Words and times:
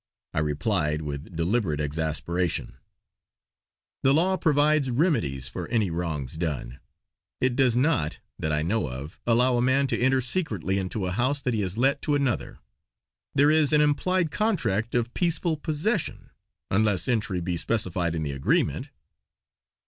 I 0.33 0.39
replied 0.39 1.03
with 1.03 1.35
deliberate 1.35 1.79
exasperation: 1.79 2.77
"The 4.01 4.15
law 4.15 4.35
provides 4.35 4.89
remedies 4.89 5.47
for 5.47 5.67
any 5.67 5.91
wrongs 5.91 6.37
done. 6.37 6.79
It 7.39 7.55
does 7.55 7.77
not, 7.77 8.17
that 8.39 8.51
I 8.51 8.63
know 8.63 8.87
of, 8.89 9.19
allow 9.27 9.57
a 9.57 9.61
man 9.61 9.85
to 9.85 9.99
enter 10.01 10.19
secretly 10.19 10.79
into 10.79 11.05
a 11.05 11.11
house 11.11 11.39
that 11.43 11.53
he 11.53 11.61
has 11.61 11.77
let 11.77 12.01
to 12.01 12.15
another. 12.15 12.57
There 13.35 13.51
is 13.51 13.73
an 13.73 13.81
implied 13.81 14.31
contract 14.31 14.95
of 14.95 15.13
peaceful 15.13 15.55
possession, 15.55 16.31
unless 16.71 17.07
entry 17.07 17.39
be 17.39 17.55
specified 17.55 18.15
in 18.15 18.23
the 18.23 18.31
agreement." 18.31 18.89